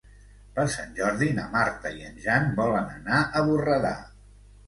Per 0.53 0.63
Sant 0.75 0.95
Jordi 0.99 1.27
na 1.39 1.43
Marta 1.57 1.91
i 1.99 2.09
en 2.09 2.17
Jan 2.25 2.49
volen 2.61 2.89
anar 2.97 3.19
a 3.27 3.43
Borredà. 3.51 3.95